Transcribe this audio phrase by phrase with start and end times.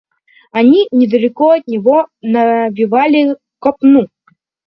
[0.51, 4.07] Они недалеко от него навивали копну.